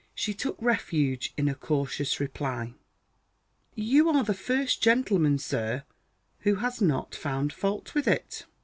[0.15, 2.73] She took refuge in a cautious reply:
[3.75, 5.83] "You are the first gentleman, sir,
[6.39, 8.47] who has not found fault with it."